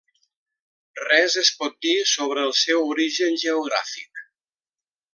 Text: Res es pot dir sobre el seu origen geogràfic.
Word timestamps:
Res 1.07 1.35
es 1.41 1.51
pot 1.59 1.77
dir 1.87 1.93
sobre 2.13 2.47
el 2.49 2.57
seu 2.63 2.83
origen 2.97 3.41
geogràfic. 3.47 4.27